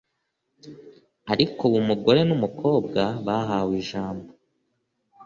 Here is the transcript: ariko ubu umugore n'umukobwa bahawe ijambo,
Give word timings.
ariko 1.33 1.59
ubu 1.67 1.77
umugore 1.83 2.19
n'umukobwa 2.29 3.01
bahawe 3.25 3.71
ijambo, 3.81 4.29